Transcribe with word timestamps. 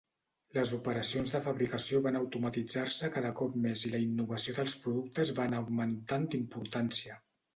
Les 0.57 0.69
operacions 0.77 1.33
de 1.35 1.41
fabricació 1.47 1.99
van 2.05 2.17
automatitzar-se 2.21 3.11
cada 3.17 3.31
cop 3.43 3.59
més 3.67 3.83
i 3.89 3.93
la 3.95 4.01
innovació 4.07 4.57
dels 4.61 4.75
productes 4.87 5.35
va 5.41 5.45
anar 5.47 5.63
augmentant 5.65 6.29
d'importància. 6.35 7.21